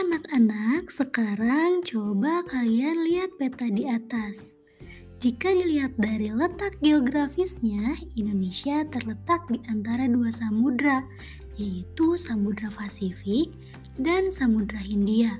anak-anak, 0.00 0.88
sekarang 0.88 1.84
coba 1.84 2.40
kalian 2.48 3.04
lihat 3.04 3.36
peta 3.36 3.68
di 3.68 3.84
atas. 3.84 4.56
Jika 5.20 5.52
dilihat 5.52 5.92
dari 6.00 6.32
letak 6.32 6.80
geografisnya, 6.80 8.00
Indonesia 8.16 8.80
terletak 8.88 9.44
di 9.52 9.60
antara 9.68 10.08
dua 10.08 10.32
samudra, 10.32 11.04
yaitu 11.60 12.16
Samudra 12.16 12.72
Pasifik 12.72 13.52
dan 14.00 14.32
Samudra 14.32 14.80
Hindia, 14.80 15.36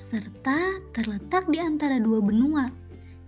serta 0.00 0.80
terletak 0.96 1.44
di 1.52 1.60
antara 1.60 2.00
dua 2.00 2.24
benua, 2.24 2.72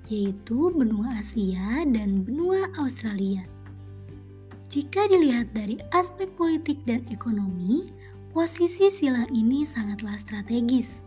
yaitu 0.08 0.72
benua 0.72 1.20
Asia 1.20 1.84
dan 1.84 2.24
benua 2.24 2.72
Australia. 2.80 3.44
Jika 4.72 5.04
dilihat 5.12 5.52
dari 5.52 5.76
aspek 5.92 6.32
politik 6.40 6.80
dan 6.88 7.04
ekonomi, 7.12 7.92
Posisi 8.36 8.92
silang 8.92 9.32
ini 9.32 9.64
sangatlah 9.64 10.12
strategis. 10.20 11.00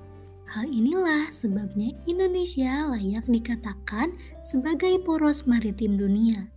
Hal 0.50 0.66
inilah 0.66 1.30
sebabnya 1.30 1.94
Indonesia 2.10 2.90
layak 2.90 3.22
dikatakan 3.30 4.18
sebagai 4.42 4.98
poros 5.06 5.46
maritim 5.46 5.94
dunia. 5.94 6.50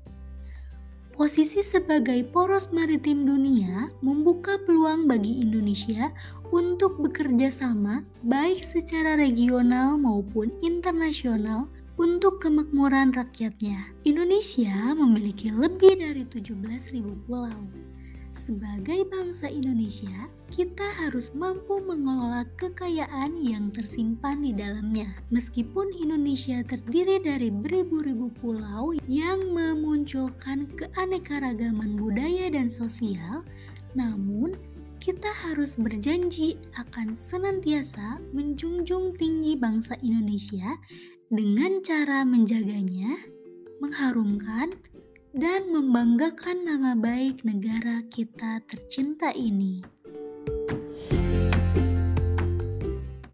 Posisi 1.12 1.60
sebagai 1.60 2.24
poros 2.24 2.72
maritim 2.72 3.28
dunia 3.28 3.92
membuka 4.00 4.56
peluang 4.64 5.04
bagi 5.04 5.44
Indonesia 5.44 6.08
untuk 6.48 6.96
bekerja 7.04 7.52
sama 7.52 8.00
baik 8.24 8.64
secara 8.64 9.20
regional 9.20 10.00
maupun 10.00 10.48
internasional 10.64 11.68
untuk 12.00 12.40
kemakmuran 12.40 13.12
rakyatnya. 13.12 13.92
Indonesia 14.08 14.96
memiliki 14.96 15.52
lebih 15.52 16.00
dari 16.00 16.24
17.000 16.24 17.28
pulau. 17.28 17.60
Sebagai 18.32 19.04
bangsa 19.12 19.44
Indonesia, 19.52 20.26
kita 20.48 20.88
harus 21.04 21.36
mampu 21.36 21.84
mengelola 21.84 22.48
kekayaan 22.56 23.44
yang 23.44 23.68
tersimpan 23.76 24.40
di 24.40 24.56
dalamnya. 24.56 25.12
Meskipun 25.28 25.92
Indonesia 26.00 26.64
terdiri 26.64 27.20
dari 27.20 27.52
beribu-ribu 27.52 28.32
pulau 28.40 28.96
yang 29.04 29.52
memunculkan 29.52 30.64
keanekaragaman 30.80 31.92
budaya 32.00 32.48
dan 32.48 32.72
sosial, 32.72 33.44
namun 33.92 34.56
kita 34.96 35.28
harus 35.44 35.76
berjanji 35.76 36.56
akan 36.80 37.12
senantiasa 37.12 38.16
menjunjung 38.32 39.12
tinggi 39.20 39.60
bangsa 39.60 39.92
Indonesia 40.00 40.80
dengan 41.28 41.84
cara 41.84 42.24
menjaganya, 42.24 43.12
mengharumkan, 43.82 44.72
dan 45.32 45.72
membanggakan 45.72 46.68
nama 46.68 46.92
baik 46.92 47.40
negara 47.40 48.04
kita 48.12 48.60
tercinta 48.68 49.32
ini. 49.32 49.80